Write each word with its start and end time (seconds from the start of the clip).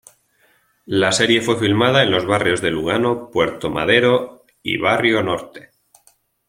La 0.87 1.11
serie 1.11 1.41
fue 1.43 1.59
filmada 1.59 2.01
en 2.01 2.09
los 2.09 2.25
barrios 2.25 2.59
de 2.59 2.71
Lugano, 2.71 3.29
Puerto 3.29 3.69
Madero 3.69 4.45
y 4.63 4.77
Barrio 4.79 5.21
Norte. 5.21 5.69